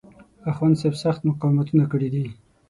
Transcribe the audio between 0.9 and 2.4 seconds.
سخت مقاومتونه کړي دي.